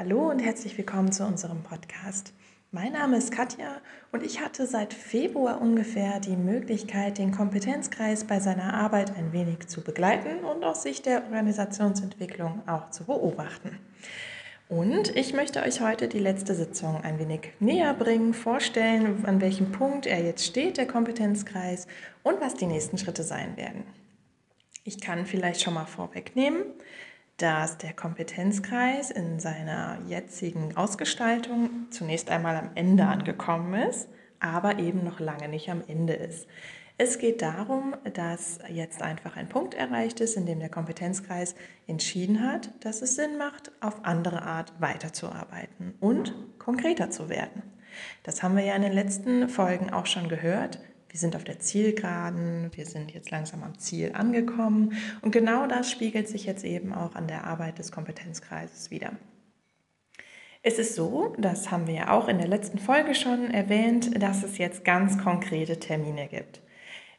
Hallo 0.00 0.30
und 0.30 0.38
herzlich 0.38 0.78
willkommen 0.78 1.12
zu 1.12 1.26
unserem 1.26 1.62
Podcast. 1.62 2.32
Mein 2.72 2.94
Name 2.94 3.18
ist 3.18 3.32
Katja 3.32 3.82
und 4.12 4.22
ich 4.22 4.40
hatte 4.40 4.66
seit 4.66 4.94
Februar 4.94 5.60
ungefähr 5.60 6.20
die 6.20 6.38
Möglichkeit, 6.38 7.18
den 7.18 7.32
Kompetenzkreis 7.32 8.24
bei 8.24 8.40
seiner 8.40 8.72
Arbeit 8.72 9.14
ein 9.18 9.34
wenig 9.34 9.68
zu 9.68 9.82
begleiten 9.82 10.42
und 10.42 10.64
aus 10.64 10.84
Sicht 10.84 11.04
der 11.04 11.24
Organisationsentwicklung 11.24 12.66
auch 12.66 12.88
zu 12.88 13.04
beobachten. 13.04 13.78
Und 14.70 15.14
ich 15.14 15.34
möchte 15.34 15.60
euch 15.60 15.82
heute 15.82 16.08
die 16.08 16.18
letzte 16.18 16.54
Sitzung 16.54 17.04
ein 17.04 17.18
wenig 17.18 17.52
näher 17.60 17.92
bringen, 17.92 18.32
vorstellen, 18.32 19.26
an 19.26 19.42
welchem 19.42 19.70
Punkt 19.70 20.06
er 20.06 20.24
jetzt 20.24 20.46
steht, 20.46 20.78
der 20.78 20.86
Kompetenzkreis, 20.86 21.86
und 22.22 22.40
was 22.40 22.54
die 22.54 22.66
nächsten 22.66 22.96
Schritte 22.96 23.22
sein 23.22 23.58
werden. 23.58 23.84
Ich 24.82 24.98
kann 24.98 25.26
vielleicht 25.26 25.60
schon 25.60 25.74
mal 25.74 25.84
vorwegnehmen, 25.84 26.62
dass 27.40 27.78
der 27.78 27.94
Kompetenzkreis 27.94 29.10
in 29.10 29.40
seiner 29.40 29.98
jetzigen 30.06 30.76
Ausgestaltung 30.76 31.86
zunächst 31.90 32.30
einmal 32.30 32.54
am 32.56 32.70
Ende 32.74 33.06
angekommen 33.06 33.88
ist, 33.88 34.08
aber 34.40 34.78
eben 34.78 35.04
noch 35.04 35.20
lange 35.20 35.48
nicht 35.48 35.70
am 35.70 35.82
Ende 35.88 36.12
ist. 36.12 36.46
Es 36.98 37.18
geht 37.18 37.40
darum, 37.40 37.96
dass 38.12 38.58
jetzt 38.68 39.00
einfach 39.00 39.38
ein 39.38 39.48
Punkt 39.48 39.72
erreicht 39.72 40.20
ist, 40.20 40.36
in 40.36 40.44
dem 40.44 40.60
der 40.60 40.68
Kompetenzkreis 40.68 41.54
entschieden 41.86 42.46
hat, 42.46 42.70
dass 42.84 43.00
es 43.00 43.16
Sinn 43.16 43.38
macht, 43.38 43.72
auf 43.80 44.04
andere 44.04 44.42
Art 44.42 44.74
weiterzuarbeiten 44.78 45.94
und 45.98 46.34
konkreter 46.58 47.10
zu 47.10 47.30
werden. 47.30 47.62
Das 48.22 48.42
haben 48.42 48.54
wir 48.54 48.64
ja 48.64 48.74
in 48.74 48.82
den 48.82 48.92
letzten 48.92 49.48
Folgen 49.48 49.88
auch 49.88 50.04
schon 50.04 50.28
gehört 50.28 50.78
wir 51.10 51.18
sind 51.18 51.34
auf 51.34 51.44
der 51.44 51.58
Zielgeraden, 51.58 52.70
wir 52.72 52.86
sind 52.86 53.12
jetzt 53.12 53.30
langsam 53.30 53.62
am 53.64 53.78
Ziel 53.78 54.12
angekommen 54.14 54.94
und 55.22 55.32
genau 55.32 55.66
das 55.66 55.90
spiegelt 55.90 56.28
sich 56.28 56.46
jetzt 56.46 56.64
eben 56.64 56.94
auch 56.94 57.16
an 57.16 57.26
der 57.26 57.44
Arbeit 57.44 57.78
des 57.78 57.90
Kompetenzkreises 57.90 58.90
wieder. 58.90 59.12
Es 60.62 60.78
ist 60.78 60.94
so, 60.94 61.34
das 61.38 61.70
haben 61.70 61.86
wir 61.86 61.94
ja 61.94 62.10
auch 62.10 62.28
in 62.28 62.38
der 62.38 62.46
letzten 62.46 62.78
Folge 62.78 63.14
schon 63.14 63.50
erwähnt, 63.50 64.22
dass 64.22 64.42
es 64.42 64.58
jetzt 64.58 64.84
ganz 64.84 65.18
konkrete 65.18 65.80
Termine 65.80 66.28
gibt. 66.28 66.60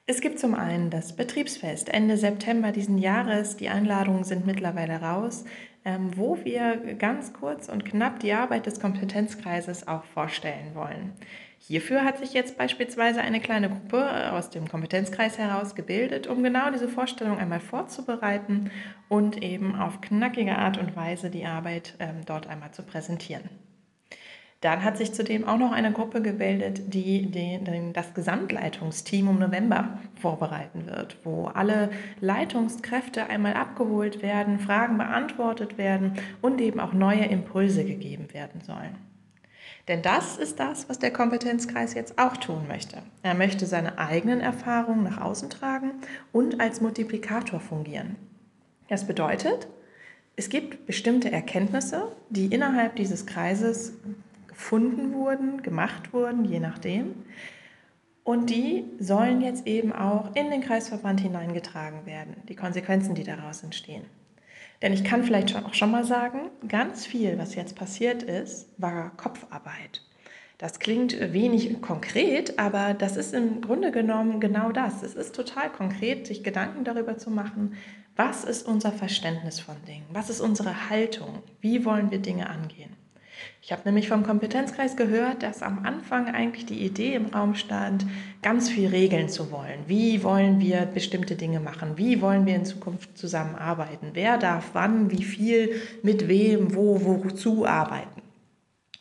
Es 0.05 0.21
gibt 0.21 0.39
zum 0.39 0.55
einen 0.55 0.89
das 0.89 1.15
Betriebsfest 1.15 1.89
Ende 1.89 2.17
September 2.17 2.71
diesen 2.71 2.97
Jahres. 2.97 3.57
Die 3.57 3.69
Einladungen 3.69 4.23
sind 4.23 4.45
mittlerweile 4.45 5.01
raus, 5.01 5.45
ähm, 5.85 6.15
wo 6.15 6.37
wir 6.43 6.95
ganz 6.95 7.33
kurz 7.33 7.67
und 7.67 7.85
knapp 7.85 8.19
die 8.19 8.33
Arbeit 8.33 8.65
des 8.65 8.79
Kompetenzkreises 8.79 9.87
auch 9.87 10.03
vorstellen 10.03 10.75
wollen. 10.75 11.13
Hierfür 11.63 12.03
hat 12.03 12.17
sich 12.17 12.33
jetzt 12.33 12.57
beispielsweise 12.57 13.21
eine 13.21 13.39
kleine 13.39 13.69
Gruppe 13.69 13.97
äh, 13.97 14.29
aus 14.29 14.49
dem 14.49 14.67
Kompetenzkreis 14.67 15.37
heraus 15.37 15.75
gebildet, 15.75 16.25
um 16.25 16.41
genau 16.41 16.71
diese 16.71 16.87
Vorstellung 16.87 17.37
einmal 17.37 17.59
vorzubereiten 17.59 18.71
und 19.09 19.43
eben 19.43 19.75
auf 19.75 20.01
knackige 20.01 20.57
Art 20.57 20.79
und 20.79 20.95
Weise 20.95 21.29
die 21.29 21.45
Arbeit 21.45 21.93
ähm, 21.99 22.25
dort 22.25 22.47
einmal 22.47 22.71
zu 22.71 22.81
präsentieren. 22.81 23.47
Dann 24.61 24.83
hat 24.83 24.97
sich 24.97 25.13
zudem 25.13 25.47
auch 25.47 25.57
noch 25.57 25.71
eine 25.71 25.91
Gruppe 25.91 26.23
gebildet, 26.23 26.93
die 26.93 27.29
den, 27.29 27.93
das 27.93 28.15
Gesamtleitungsteam 28.15 29.27
um 29.27 29.37
November 29.37 29.99
vorbereiten 30.19 30.87
wird, 30.87 31.17
wo 31.23 31.45
alle 31.45 31.91
Leitungskräfte 32.21 33.27
einmal 33.27 33.53
abgeholt 33.53 34.23
werden, 34.23 34.59
Fragen 34.59 34.97
beantwortet 34.97 35.77
werden 35.77 36.13
und 36.41 36.59
eben 36.59 36.79
auch 36.79 36.93
neue 36.93 37.25
Impulse 37.25 37.85
gegeben 37.85 38.33
werden 38.33 38.61
sollen. 38.61 39.10
Denn 39.87 40.01
das 40.01 40.37
ist 40.37 40.59
das, 40.59 40.87
was 40.89 40.99
der 40.99 41.11
Kompetenzkreis 41.11 41.93
jetzt 41.93 42.17
auch 42.19 42.37
tun 42.37 42.67
möchte. 42.67 42.97
Er 43.23 43.33
möchte 43.33 43.65
seine 43.65 43.97
eigenen 43.97 44.39
Erfahrungen 44.39 45.03
nach 45.03 45.19
außen 45.19 45.49
tragen 45.49 45.91
und 46.31 46.61
als 46.61 46.81
Multiplikator 46.81 47.59
fungieren. 47.59 48.15
Das 48.89 49.07
bedeutet, 49.07 49.67
es 50.35 50.49
gibt 50.49 50.85
bestimmte 50.85 51.31
Erkenntnisse, 51.31 52.11
die 52.29 52.47
innerhalb 52.47 52.95
dieses 52.95 53.25
Kreises 53.25 53.93
gefunden 54.47 55.13
wurden, 55.13 55.61
gemacht 55.61 56.13
wurden, 56.13 56.45
je 56.45 56.59
nachdem. 56.59 57.15
Und 58.23 58.49
die 58.49 58.85
sollen 58.99 59.41
jetzt 59.41 59.65
eben 59.65 59.91
auch 59.91 60.35
in 60.35 60.51
den 60.51 60.61
Kreisverband 60.61 61.21
hineingetragen 61.21 62.05
werden, 62.05 62.35
die 62.47 62.55
Konsequenzen, 62.55 63.15
die 63.15 63.23
daraus 63.23 63.63
entstehen. 63.63 64.03
Denn 64.81 64.93
ich 64.93 65.03
kann 65.03 65.23
vielleicht 65.23 65.55
auch 65.55 65.73
schon 65.73 65.91
mal 65.91 66.03
sagen, 66.03 66.49
ganz 66.67 67.05
viel, 67.05 67.37
was 67.37 67.55
jetzt 67.55 67.75
passiert 67.75 68.23
ist, 68.23 68.67
war 68.77 69.11
Kopfarbeit. 69.15 70.01
Das 70.57 70.79
klingt 70.79 71.19
wenig 71.33 71.81
konkret, 71.81 72.59
aber 72.59 72.93
das 72.93 73.17
ist 73.17 73.33
im 73.33 73.61
Grunde 73.61 73.91
genommen 73.91 74.39
genau 74.39 74.71
das. 74.71 75.01
Es 75.01 75.15
ist 75.15 75.35
total 75.35 75.71
konkret, 75.71 76.27
sich 76.27 76.43
Gedanken 76.43 76.83
darüber 76.83 77.17
zu 77.17 77.31
machen, 77.31 77.73
was 78.15 78.43
ist 78.43 78.67
unser 78.67 78.91
Verständnis 78.91 79.59
von 79.59 79.75
Dingen, 79.87 80.05
was 80.13 80.29
ist 80.29 80.41
unsere 80.41 80.89
Haltung, 80.89 81.41
wie 81.61 81.85
wollen 81.85 82.11
wir 82.11 82.19
Dinge 82.19 82.49
angehen. 82.49 82.95
Ich 83.61 83.71
habe 83.71 83.83
nämlich 83.85 84.07
vom 84.07 84.23
Kompetenzkreis 84.23 84.95
gehört, 84.95 85.43
dass 85.43 85.61
am 85.61 85.85
Anfang 85.85 86.27
eigentlich 86.27 86.65
die 86.65 86.83
Idee 86.83 87.13
im 87.13 87.27
Raum 87.27 87.55
stand, 87.55 88.05
ganz 88.41 88.69
viel 88.69 88.89
regeln 88.89 89.29
zu 89.29 89.51
wollen. 89.51 89.79
Wie 89.87 90.23
wollen 90.23 90.59
wir 90.59 90.81
bestimmte 90.85 91.35
Dinge 91.35 91.59
machen? 91.59 91.97
Wie 91.97 92.21
wollen 92.21 92.45
wir 92.45 92.55
in 92.55 92.65
Zukunft 92.65 93.17
zusammenarbeiten? 93.17 94.09
Wer 94.13 94.37
darf 94.37 94.71
wann, 94.73 95.11
wie 95.11 95.23
viel, 95.23 95.81
mit 96.03 96.27
wem, 96.27 96.75
wo, 96.75 97.03
wozu 97.05 97.65
arbeiten? 97.65 98.21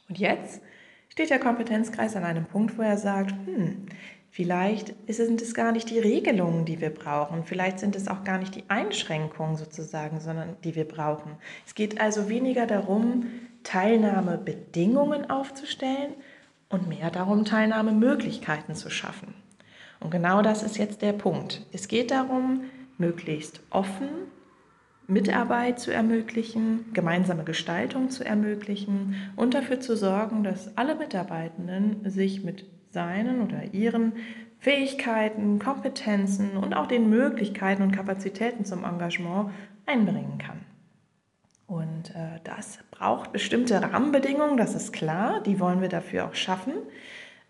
Und 0.08 0.18
jetzt 0.18 0.60
steht 1.08 1.30
der 1.30 1.38
Kompetenzkreis 1.38 2.14
an 2.16 2.24
einem 2.24 2.44
Punkt, 2.44 2.76
wo 2.76 2.82
er 2.82 2.98
sagt, 2.98 3.34
hm, 3.46 3.86
Vielleicht 4.32 4.94
sind 5.08 5.42
es 5.42 5.54
gar 5.54 5.72
nicht 5.72 5.90
die 5.90 5.98
Regelungen, 5.98 6.64
die 6.64 6.80
wir 6.80 6.90
brauchen. 6.90 7.44
Vielleicht 7.44 7.80
sind 7.80 7.96
es 7.96 8.06
auch 8.06 8.22
gar 8.22 8.38
nicht 8.38 8.54
die 8.54 8.62
Einschränkungen 8.68 9.56
sozusagen, 9.56 10.20
sondern 10.20 10.56
die 10.62 10.76
wir 10.76 10.86
brauchen. 10.86 11.32
Es 11.66 11.74
geht 11.74 12.00
also 12.00 12.28
weniger 12.28 12.66
darum, 12.66 13.26
Teilnahmebedingungen 13.62 15.30
aufzustellen 15.30 16.14
und 16.68 16.88
mehr 16.88 17.10
darum, 17.10 17.44
Teilnahmemöglichkeiten 17.44 18.74
zu 18.74 18.90
schaffen. 18.90 19.34
Und 20.00 20.10
genau 20.10 20.42
das 20.42 20.62
ist 20.62 20.78
jetzt 20.78 21.02
der 21.02 21.12
Punkt. 21.12 21.66
Es 21.72 21.88
geht 21.88 22.10
darum, 22.10 22.62
möglichst 22.96 23.60
offen 23.70 24.08
Mitarbeit 25.10 25.80
zu 25.80 25.92
ermöglichen, 25.92 26.92
gemeinsame 26.92 27.42
Gestaltung 27.42 28.10
zu 28.10 28.24
ermöglichen 28.24 29.16
und 29.34 29.54
dafür 29.54 29.80
zu 29.80 29.96
sorgen, 29.96 30.44
dass 30.44 30.76
alle 30.78 30.94
Mitarbeitenden 30.94 32.08
sich 32.08 32.44
mit 32.44 32.64
seinen 32.90 33.42
oder 33.42 33.74
ihren 33.74 34.12
Fähigkeiten, 34.60 35.58
Kompetenzen 35.58 36.56
und 36.56 36.74
auch 36.74 36.86
den 36.86 37.10
Möglichkeiten 37.10 37.82
und 37.82 37.92
Kapazitäten 37.92 38.64
zum 38.64 38.84
Engagement 38.84 39.50
einbringen 39.84 40.38
kann. 40.38 40.60
Und 41.70 42.10
äh, 42.16 42.40
das 42.42 42.80
braucht 42.90 43.30
bestimmte 43.30 43.80
Rahmenbedingungen, 43.80 44.56
das 44.56 44.74
ist 44.74 44.92
klar, 44.92 45.40
die 45.40 45.60
wollen 45.60 45.80
wir 45.80 45.88
dafür 45.88 46.26
auch 46.26 46.34
schaffen. 46.34 46.72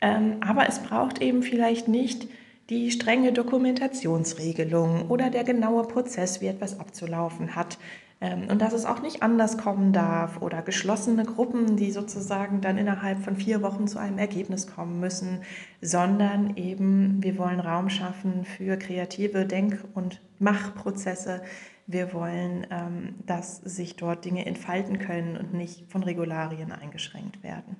Ähm, 0.02 0.36
aber 0.46 0.68
es 0.68 0.80
braucht 0.80 1.22
eben 1.22 1.42
vielleicht 1.42 1.88
nicht 1.88 2.28
die 2.68 2.90
strenge 2.90 3.32
Dokumentationsregelung 3.32 5.08
oder 5.08 5.30
der 5.30 5.44
genaue 5.44 5.84
Prozess, 5.84 6.42
wie 6.42 6.48
etwas 6.48 6.78
abzulaufen 6.78 7.56
hat. 7.56 7.78
Ähm, 8.20 8.48
und 8.50 8.60
dass 8.60 8.72
es 8.72 8.84
auch 8.84 9.00
nicht 9.00 9.22
anders 9.22 9.56
kommen 9.56 9.92
darf 9.92 10.42
oder 10.42 10.62
geschlossene 10.62 11.24
Gruppen, 11.24 11.76
die 11.76 11.90
sozusagen 11.90 12.60
dann 12.60 12.76
innerhalb 12.76 13.24
von 13.24 13.36
vier 13.36 13.62
Wochen 13.62 13.88
zu 13.88 13.98
einem 13.98 14.18
Ergebnis 14.18 14.66
kommen 14.66 15.00
müssen, 15.00 15.42
sondern 15.80 16.56
eben 16.56 17.22
wir 17.22 17.38
wollen 17.38 17.60
Raum 17.60 17.88
schaffen 17.88 18.44
für 18.44 18.76
kreative 18.76 19.46
Denk- 19.46 19.82
und 19.94 20.20
Machprozesse. 20.38 21.42
Wir 21.86 22.12
wollen, 22.12 22.66
ähm, 22.70 23.14
dass 23.24 23.56
sich 23.56 23.96
dort 23.96 24.24
Dinge 24.24 24.44
entfalten 24.44 24.98
können 24.98 25.36
und 25.36 25.54
nicht 25.54 25.90
von 25.90 26.02
Regularien 26.02 26.72
eingeschränkt 26.72 27.42
werden. 27.42 27.76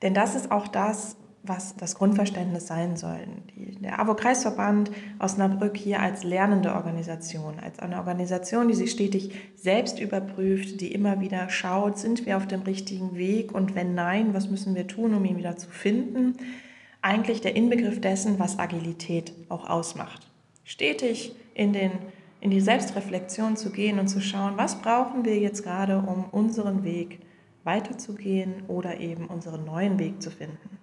Denn 0.00 0.14
das 0.14 0.34
ist 0.34 0.50
auch 0.50 0.68
das, 0.68 1.16
was 1.44 1.74
das 1.76 1.96
Grundverständnis 1.96 2.68
sein 2.68 2.96
soll. 2.96 3.18
Der 3.56 3.98
AWO-Kreisverband 3.98 4.92
Osnabrück 5.18 5.76
hier 5.76 6.00
als 6.00 6.22
lernende 6.22 6.74
Organisation, 6.74 7.58
als 7.58 7.80
eine 7.80 7.96
Organisation, 7.96 8.68
die 8.68 8.74
sich 8.74 8.92
stetig 8.92 9.32
selbst 9.56 9.98
überprüft, 9.98 10.80
die 10.80 10.92
immer 10.92 11.20
wieder 11.20 11.48
schaut, 11.50 11.98
sind 11.98 12.26
wir 12.26 12.36
auf 12.36 12.46
dem 12.46 12.62
richtigen 12.62 13.16
Weg 13.16 13.52
und 13.52 13.74
wenn 13.74 13.94
nein, 13.94 14.34
was 14.34 14.50
müssen 14.50 14.76
wir 14.76 14.86
tun, 14.86 15.14
um 15.14 15.24
ihn 15.24 15.36
wieder 15.36 15.56
zu 15.56 15.68
finden. 15.68 16.36
Eigentlich 17.00 17.40
der 17.40 17.56
Inbegriff 17.56 18.00
dessen, 18.00 18.38
was 18.38 18.60
Agilität 18.60 19.32
auch 19.48 19.68
ausmacht. 19.68 20.28
Stetig 20.62 21.34
in, 21.54 21.72
den, 21.72 21.90
in 22.40 22.50
die 22.50 22.60
Selbstreflexion 22.60 23.56
zu 23.56 23.70
gehen 23.70 23.98
und 23.98 24.06
zu 24.06 24.20
schauen, 24.20 24.54
was 24.56 24.80
brauchen 24.80 25.24
wir 25.24 25.36
jetzt 25.38 25.64
gerade, 25.64 25.98
um 25.98 26.24
unseren 26.30 26.84
Weg 26.84 27.18
weiterzugehen 27.64 28.62
oder 28.68 29.00
eben 29.00 29.26
unseren 29.26 29.64
neuen 29.64 29.98
Weg 29.98 30.22
zu 30.22 30.30
finden. 30.30 30.81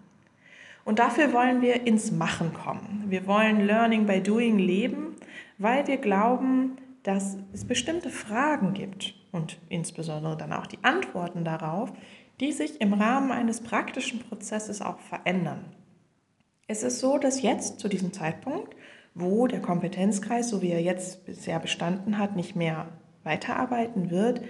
Und 0.85 0.99
dafür 0.99 1.33
wollen 1.33 1.61
wir 1.61 1.85
ins 1.85 2.11
Machen 2.11 2.53
kommen. 2.53 3.05
Wir 3.07 3.27
wollen 3.27 3.65
Learning 3.65 4.05
by 4.05 4.21
Doing 4.21 4.57
leben, 4.57 5.15
weil 5.57 5.85
wir 5.87 5.97
glauben, 5.97 6.77
dass 7.03 7.37
es 7.53 7.65
bestimmte 7.65 8.09
Fragen 8.09 8.73
gibt 8.73 9.13
und 9.31 9.57
insbesondere 9.69 10.37
dann 10.37 10.53
auch 10.53 10.67
die 10.67 10.79
Antworten 10.83 11.43
darauf, 11.43 11.91
die 12.39 12.51
sich 12.51 12.79
im 12.81 12.93
Rahmen 12.93 13.31
eines 13.31 13.61
praktischen 13.61 14.19
Prozesses 14.19 14.81
auch 14.81 14.99
verändern. 14.99 15.65
Es 16.67 16.83
ist 16.83 16.99
so, 16.99 17.17
dass 17.17 17.41
jetzt 17.41 17.79
zu 17.79 17.87
diesem 17.87 18.13
Zeitpunkt, 18.13 18.75
wo 19.15 19.47
der 19.47 19.61
Kompetenzkreis, 19.61 20.49
so 20.49 20.61
wie 20.61 20.69
er 20.69 20.81
jetzt 20.81 21.25
bisher 21.25 21.59
bestanden 21.59 22.17
hat, 22.17 22.35
nicht 22.35 22.55
mehr 22.55 22.87
weiterarbeiten 23.23 24.11
wird, 24.11 24.41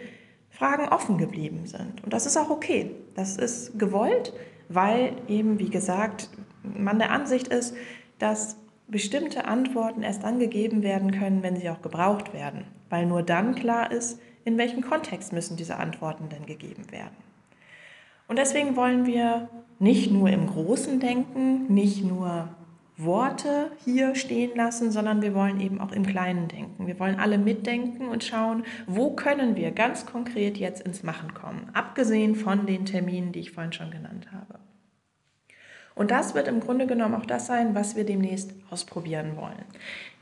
Fragen 0.49 0.89
offen 0.89 1.17
geblieben 1.17 1.65
sind. 1.65 2.03
Und 2.03 2.13
das 2.13 2.25
ist 2.25 2.37
auch 2.37 2.49
okay. 2.49 2.91
Das 3.15 3.37
ist 3.37 3.79
gewollt, 3.79 4.33
weil 4.69 5.13
eben, 5.27 5.59
wie 5.59 5.69
gesagt, 5.69 6.29
man 6.63 6.99
der 6.99 7.11
Ansicht 7.11 7.47
ist, 7.47 7.75
dass 8.19 8.57
bestimmte 8.87 9.45
Antworten 9.45 10.03
erst 10.03 10.23
dann 10.23 10.39
gegeben 10.39 10.83
werden 10.83 11.11
können, 11.11 11.43
wenn 11.43 11.57
sie 11.57 11.69
auch 11.69 11.81
gebraucht 11.81 12.33
werden, 12.33 12.65
weil 12.89 13.05
nur 13.05 13.23
dann 13.23 13.55
klar 13.55 13.91
ist, 13.91 14.19
in 14.45 14.57
welchem 14.57 14.81
Kontext 14.81 15.33
müssen 15.33 15.57
diese 15.57 15.77
Antworten 15.77 16.29
denn 16.29 16.45
gegeben 16.45 16.91
werden. 16.91 17.15
Und 18.27 18.37
deswegen 18.37 18.75
wollen 18.75 19.05
wir 19.05 19.49
nicht 19.79 20.11
nur 20.11 20.29
im 20.29 20.47
Großen 20.47 20.99
denken, 20.99 21.71
nicht 21.73 22.03
nur 22.03 22.49
Worte 22.99 23.71
hier 23.83 24.15
stehen 24.15 24.51
lassen, 24.55 24.91
sondern 24.91 25.21
wir 25.21 25.33
wollen 25.33 25.59
eben 25.59 25.79
auch 25.79 25.91
im 25.91 26.05
Kleinen 26.05 26.47
denken. 26.47 26.87
Wir 26.87 26.99
wollen 26.99 27.19
alle 27.19 27.37
mitdenken 27.37 28.07
und 28.07 28.23
schauen, 28.23 28.63
wo 28.87 29.11
können 29.11 29.55
wir 29.55 29.71
ganz 29.71 30.05
konkret 30.05 30.57
jetzt 30.57 30.81
ins 30.81 31.03
Machen 31.03 31.33
kommen, 31.33 31.69
abgesehen 31.73 32.35
von 32.35 32.65
den 32.65 32.85
Terminen, 32.85 33.31
die 33.31 33.39
ich 33.39 33.51
vorhin 33.51 33.73
schon 33.73 33.91
genannt 33.91 34.27
habe. 34.31 34.59
Und 35.99 36.11
das 36.11 36.33
wird 36.33 36.47
im 36.47 36.61
Grunde 36.61 36.87
genommen 36.87 37.13
auch 37.13 37.25
das 37.25 37.47
sein, 37.47 37.75
was 37.75 37.97
wir 37.97 38.05
demnächst 38.05 38.53
ausprobieren 38.69 39.35
wollen. 39.35 39.65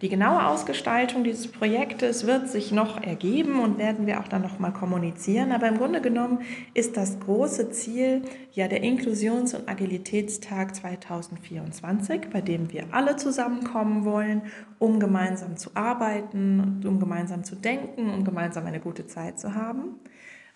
Die 0.02 0.10
genaue 0.10 0.48
Ausgestaltung 0.48 1.24
dieses 1.24 1.48
Projektes 1.48 2.26
wird 2.26 2.50
sich 2.50 2.72
noch 2.72 3.04
ergeben 3.04 3.60
und 3.60 3.78
werden 3.78 4.08
wir 4.08 4.20
auch 4.20 4.28
dann 4.28 4.42
noch 4.42 4.58
mal 4.58 4.72
kommunizieren. 4.72 5.52
Aber 5.52 5.68
im 5.68 5.78
Grunde 5.78 6.02
genommen 6.02 6.40
ist 6.74 6.98
das 6.98 7.20
große 7.20 7.70
Ziel 7.70 8.24
ja 8.54 8.68
der 8.68 8.82
Inklusions- 8.82 9.54
und 9.54 9.70
Agilitätstag 9.70 10.76
2024, 10.76 12.22
bei 12.34 12.42
dem 12.42 12.74
wir 12.74 12.86
alle 12.90 13.16
zusammenkommen 13.16 14.04
wollen, 14.04 14.42
um 14.80 15.00
gemeinsam 15.00 15.58
zu 15.58 15.70
arbeiten, 15.76 16.82
um 16.88 17.00
gemeinsam 17.00 17.44
zu 17.44 17.56
denken, 17.56 18.10
um 18.10 18.24
gemeinsam 18.24 18.66
eine 18.66 18.80
gute 18.80 19.06
Zeit 19.06 19.40
zu 19.40 19.54
haben. 19.54 20.00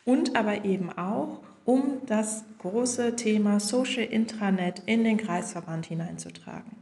Und 0.03 0.35
aber 0.35 0.65
eben 0.65 0.91
auch, 0.91 1.41
um 1.65 2.01
das 2.05 2.43
große 2.59 3.15
Thema 3.15 3.59
Social 3.59 4.03
Intranet 4.03 4.83
in 4.85 5.03
den 5.03 5.17
Kreisverband 5.17 5.85
hineinzutragen. 5.85 6.81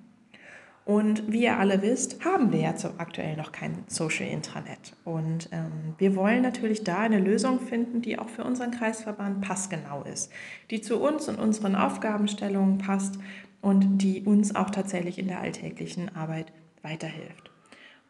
Und 0.90 1.31
wie 1.31 1.44
ihr 1.44 1.60
alle 1.60 1.84
wisst, 1.84 2.26
haben 2.26 2.52
wir 2.52 2.62
ja 2.62 2.74
aktuell 2.98 3.38
noch 3.38 3.52
kein 3.52 3.84
Social 3.86 4.28
Intranet. 4.28 4.96
Und 5.06 5.48
ähm, 5.52 5.94
wir 6.00 6.16
wollen 6.16 6.42
natürlich 6.42 6.84
da 6.84 6.98
eine 6.98 7.20
Lösung 7.20 7.60
finden, 7.60 8.02
die 8.02 8.18
auch 8.18 8.30
für 8.30 8.44
unseren 8.44 8.72
Kreisverband 8.72 9.42
passgenau 9.42 10.04
ist, 10.12 10.31
die 10.72 10.82
zu 10.82 11.00
uns 11.00 11.30
und 11.30 11.38
unseren 11.38 11.75
Aufgabenstellungen 11.75 12.80
passt 12.80 13.20
und 13.62 14.00
die 14.00 14.24
uns 14.24 14.56
auch 14.56 14.72
tatsächlich 14.72 15.20
in 15.20 15.28
der 15.28 15.42
alltäglichen 15.42 16.16
Arbeit 16.16 16.52
weiterhilft. 16.82 17.52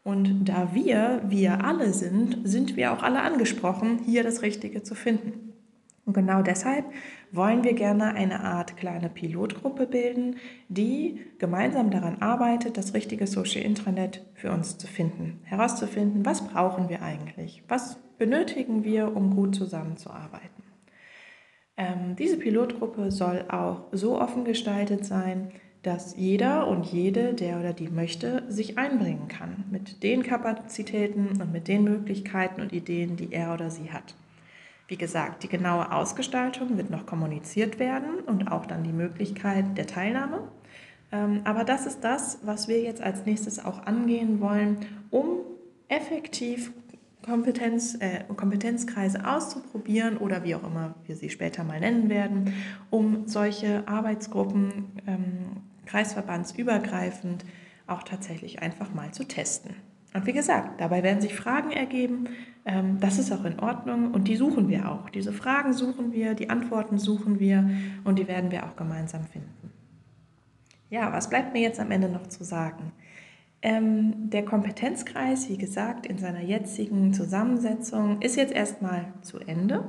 Und 0.02 0.46
da 0.46 0.74
wir, 0.74 1.20
wir 1.28 1.62
alle 1.62 1.92
sind, 1.92 2.48
sind 2.48 2.76
wir 2.76 2.92
auch 2.92 3.02
alle 3.02 3.20
angesprochen, 3.20 3.98
hier 4.06 4.22
das 4.22 4.40
Richtige 4.40 4.82
zu 4.82 4.94
finden. 4.94 5.49
Und 6.10 6.14
genau 6.14 6.42
deshalb 6.42 6.86
wollen 7.30 7.62
wir 7.62 7.74
gerne 7.74 8.14
eine 8.14 8.40
Art 8.40 8.76
kleine 8.76 9.08
Pilotgruppe 9.08 9.86
bilden, 9.86 10.38
die 10.68 11.20
gemeinsam 11.38 11.92
daran 11.92 12.20
arbeitet, 12.20 12.76
das 12.76 12.94
richtige 12.94 13.28
Social 13.28 13.62
Intranet 13.62 14.26
für 14.34 14.50
uns 14.50 14.76
zu 14.76 14.88
finden, 14.88 15.38
herauszufinden, 15.44 16.26
was 16.26 16.48
brauchen 16.48 16.88
wir 16.88 17.02
eigentlich, 17.02 17.62
was 17.68 18.00
benötigen 18.18 18.82
wir, 18.82 19.14
um 19.14 19.36
gut 19.36 19.54
zusammenzuarbeiten. 19.54 20.64
Ähm, 21.76 22.16
diese 22.18 22.36
Pilotgruppe 22.36 23.12
soll 23.12 23.44
auch 23.48 23.84
so 23.92 24.20
offen 24.20 24.44
gestaltet 24.44 25.04
sein, 25.04 25.52
dass 25.84 26.16
jeder 26.16 26.66
und 26.66 26.86
jede, 26.86 27.34
der 27.34 27.60
oder 27.60 27.72
die 27.72 27.88
möchte, 27.88 28.42
sich 28.48 28.78
einbringen 28.78 29.28
kann 29.28 29.62
mit 29.70 30.02
den 30.02 30.24
Kapazitäten 30.24 31.40
und 31.40 31.52
mit 31.52 31.68
den 31.68 31.84
Möglichkeiten 31.84 32.62
und 32.62 32.72
Ideen, 32.72 33.14
die 33.14 33.32
er 33.32 33.54
oder 33.54 33.70
sie 33.70 33.92
hat. 33.92 34.16
Wie 34.90 34.96
gesagt, 34.96 35.44
die 35.44 35.48
genaue 35.48 35.92
Ausgestaltung 35.92 36.76
wird 36.76 36.90
noch 36.90 37.06
kommuniziert 37.06 37.78
werden 37.78 38.18
und 38.26 38.50
auch 38.50 38.66
dann 38.66 38.82
die 38.82 38.92
Möglichkeit 38.92 39.78
der 39.78 39.86
Teilnahme. 39.86 40.48
Ähm, 41.12 41.42
aber 41.44 41.62
das 41.62 41.86
ist 41.86 42.00
das, 42.00 42.40
was 42.42 42.66
wir 42.66 42.82
jetzt 42.82 43.00
als 43.00 43.24
nächstes 43.24 43.64
auch 43.64 43.86
angehen 43.86 44.40
wollen, 44.40 44.78
um 45.10 45.42
effektiv 45.86 46.72
Kompetenz, 47.24 47.98
äh, 48.00 48.24
Kompetenzkreise 48.34 49.24
auszuprobieren 49.24 50.16
oder 50.16 50.42
wie 50.42 50.56
auch 50.56 50.64
immer 50.64 50.96
wir 51.06 51.14
sie 51.14 51.30
später 51.30 51.62
mal 51.62 51.78
nennen 51.78 52.08
werden, 52.08 52.52
um 52.90 53.28
solche 53.28 53.86
Arbeitsgruppen 53.86 54.86
ähm, 55.06 55.62
kreisverbandsübergreifend 55.86 57.44
auch 57.86 58.02
tatsächlich 58.02 58.60
einfach 58.60 58.92
mal 58.92 59.12
zu 59.12 59.22
testen. 59.22 59.76
Und 60.14 60.26
wie 60.26 60.32
gesagt, 60.32 60.80
dabei 60.80 61.04
werden 61.04 61.20
sich 61.20 61.36
Fragen 61.36 61.70
ergeben. 61.70 62.28
Ähm, 62.64 62.98
das 63.00 63.18
ist 63.18 63.32
auch 63.32 63.44
in 63.44 63.58
Ordnung 63.58 64.12
und 64.12 64.28
die 64.28 64.36
suchen 64.36 64.68
wir 64.68 64.90
auch. 64.90 65.10
Diese 65.10 65.32
Fragen 65.32 65.72
suchen 65.72 66.12
wir, 66.12 66.34
die 66.34 66.50
Antworten 66.50 66.98
suchen 66.98 67.40
wir 67.40 67.68
und 68.04 68.18
die 68.18 68.28
werden 68.28 68.50
wir 68.50 68.66
auch 68.66 68.76
gemeinsam 68.76 69.24
finden. 69.24 69.72
Ja, 70.90 71.12
was 71.12 71.30
bleibt 71.30 71.52
mir 71.52 71.62
jetzt 71.62 71.80
am 71.80 71.90
Ende 71.90 72.08
noch 72.08 72.26
zu 72.26 72.44
sagen? 72.44 72.92
Ähm, 73.62 74.30
der 74.30 74.44
Kompetenzkreis, 74.44 75.48
wie 75.48 75.58
gesagt, 75.58 76.06
in 76.06 76.18
seiner 76.18 76.40
jetzigen 76.40 77.12
Zusammensetzung 77.12 78.20
ist 78.22 78.36
jetzt 78.36 78.54
erstmal 78.54 79.12
zu 79.20 79.38
Ende. 79.38 79.84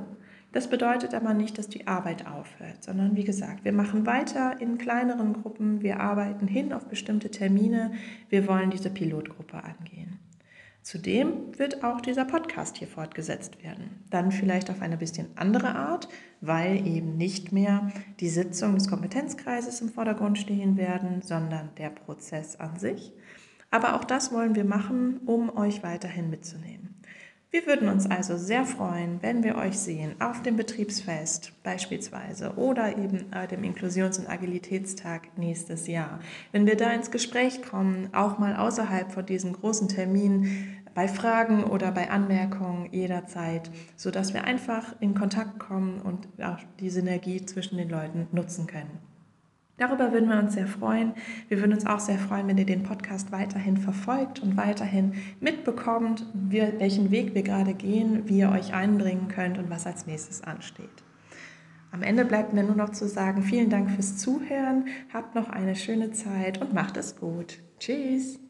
Das 0.52 0.68
bedeutet 0.68 1.14
aber 1.14 1.32
nicht, 1.32 1.56
dass 1.56 1.68
die 1.68 1.86
Arbeit 1.86 2.26
aufhört, 2.26 2.84
sondern 2.84 3.16
wie 3.16 3.24
gesagt, 3.24 3.64
wir 3.64 3.72
machen 3.72 4.04
weiter 4.04 4.60
in 4.60 4.76
kleineren 4.76 5.32
Gruppen, 5.32 5.80
wir 5.80 6.00
arbeiten 6.00 6.46
hin 6.46 6.74
auf 6.74 6.86
bestimmte 6.88 7.30
Termine, 7.30 7.92
wir 8.28 8.46
wollen 8.46 8.68
diese 8.68 8.90
Pilotgruppe 8.90 9.64
angehen. 9.64 10.18
Zudem 10.82 11.56
wird 11.58 11.84
auch 11.84 12.00
dieser 12.00 12.24
Podcast 12.24 12.76
hier 12.76 12.88
fortgesetzt 12.88 13.62
werden. 13.62 14.04
Dann 14.10 14.32
vielleicht 14.32 14.68
auf 14.68 14.82
eine 14.82 14.96
bisschen 14.96 15.28
andere 15.36 15.76
Art, 15.76 16.08
weil 16.40 16.84
eben 16.86 17.16
nicht 17.16 17.52
mehr 17.52 17.92
die 18.18 18.28
Sitzung 18.28 18.74
des 18.74 18.88
Kompetenzkreises 18.88 19.80
im 19.80 19.90
Vordergrund 19.90 20.38
stehen 20.38 20.76
werden, 20.76 21.22
sondern 21.22 21.70
der 21.78 21.90
Prozess 21.90 22.56
an 22.56 22.80
sich. 22.80 23.12
Aber 23.70 23.94
auch 23.94 24.04
das 24.04 24.32
wollen 24.32 24.56
wir 24.56 24.64
machen, 24.64 25.20
um 25.24 25.56
euch 25.56 25.84
weiterhin 25.84 26.30
mitzunehmen. 26.30 26.91
Wir 27.54 27.66
würden 27.66 27.90
uns 27.90 28.10
also 28.10 28.38
sehr 28.38 28.64
freuen, 28.64 29.18
wenn 29.20 29.44
wir 29.44 29.56
euch 29.56 29.78
sehen 29.78 30.18
auf 30.22 30.40
dem 30.40 30.56
Betriebsfest 30.56 31.52
beispielsweise 31.62 32.54
oder 32.56 32.96
eben 32.96 33.26
dem 33.50 33.62
Inklusions- 33.62 34.18
und 34.18 34.26
Agilitätstag 34.26 35.36
nächstes 35.36 35.86
Jahr. 35.86 36.20
Wenn 36.52 36.66
wir 36.66 36.78
da 36.78 36.90
ins 36.92 37.10
Gespräch 37.10 37.60
kommen, 37.60 38.08
auch 38.14 38.38
mal 38.38 38.56
außerhalb 38.56 39.12
von 39.12 39.26
diesem 39.26 39.52
großen 39.52 39.88
Termin, 39.88 40.78
bei 40.94 41.08
Fragen 41.08 41.64
oder 41.64 41.92
bei 41.92 42.10
Anmerkungen 42.10 42.90
jederzeit, 42.90 43.70
sodass 43.96 44.32
wir 44.32 44.44
einfach 44.44 44.98
in 45.00 45.14
Kontakt 45.14 45.58
kommen 45.58 46.00
und 46.00 46.28
auch 46.42 46.60
die 46.80 46.88
Synergie 46.88 47.44
zwischen 47.44 47.76
den 47.76 47.90
Leuten 47.90 48.28
nutzen 48.32 48.66
können. 48.66 49.11
Darüber 49.82 50.12
würden 50.12 50.28
wir 50.28 50.38
uns 50.38 50.54
sehr 50.54 50.68
freuen. 50.68 51.12
Wir 51.48 51.58
würden 51.58 51.72
uns 51.72 51.86
auch 51.86 51.98
sehr 51.98 52.16
freuen, 52.16 52.46
wenn 52.46 52.56
ihr 52.56 52.64
den 52.64 52.84
Podcast 52.84 53.32
weiterhin 53.32 53.76
verfolgt 53.76 54.38
und 54.38 54.56
weiterhin 54.56 55.14
mitbekommt, 55.40 56.24
welchen 56.34 57.10
Weg 57.10 57.34
wir 57.34 57.42
gerade 57.42 57.74
gehen, 57.74 58.28
wie 58.28 58.38
ihr 58.38 58.52
euch 58.52 58.74
einbringen 58.74 59.26
könnt 59.26 59.58
und 59.58 59.70
was 59.70 59.84
als 59.84 60.06
nächstes 60.06 60.44
ansteht. 60.44 61.02
Am 61.90 62.04
Ende 62.04 62.24
bleibt 62.24 62.52
mir 62.52 62.62
nur 62.62 62.76
noch 62.76 62.90
zu 62.90 63.08
sagen, 63.08 63.42
vielen 63.42 63.70
Dank 63.70 63.90
fürs 63.90 64.18
Zuhören, 64.18 64.84
habt 65.12 65.34
noch 65.34 65.50
eine 65.50 65.74
schöne 65.74 66.12
Zeit 66.12 66.60
und 66.60 66.72
macht 66.72 66.96
es 66.96 67.16
gut. 67.16 67.58
Tschüss. 67.80 68.41